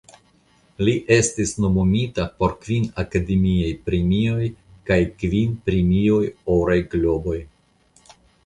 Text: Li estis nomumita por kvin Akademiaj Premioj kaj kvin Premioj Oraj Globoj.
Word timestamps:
Li 0.87 0.93
estis 1.15 1.51
nomumita 1.65 2.25
por 2.39 2.55
kvin 2.63 2.87
Akademiaj 3.05 3.69
Premioj 3.91 4.49
kaj 4.91 4.99
kvin 5.23 5.55
Premioj 5.69 6.23
Oraj 6.59 6.83
Globoj. 6.97 7.39